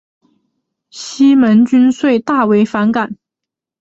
[0.89, 3.15] 西门君遂大为反感。